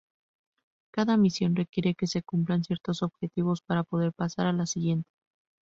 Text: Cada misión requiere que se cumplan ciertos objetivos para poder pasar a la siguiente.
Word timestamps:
Cada 0.91 1.15
misión 1.15 1.55
requiere 1.55 1.93
que 1.93 2.07
se 2.07 2.23
cumplan 2.23 2.63
ciertos 2.63 3.03
objetivos 3.03 3.61
para 3.61 3.83
poder 3.83 4.13
pasar 4.13 4.47
a 4.47 4.51
la 4.51 4.65
siguiente. 4.65 5.07